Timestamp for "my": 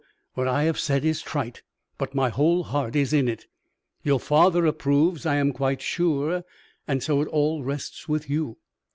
2.15-2.29